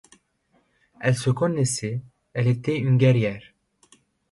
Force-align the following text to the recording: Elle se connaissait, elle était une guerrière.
Elle 0.99 1.15
se 1.15 1.29
connaissait, 1.29 2.01
elle 2.33 2.47
était 2.47 2.75
une 2.75 2.97
guerrière. 2.97 3.43